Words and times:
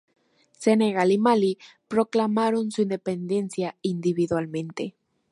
Senegal 0.57 1.11
y 1.11 1.19
Malí 1.19 1.59
proclamaron 1.87 2.71
su 2.71 2.81
independencia 2.81 3.77
individualmente. 3.83 4.95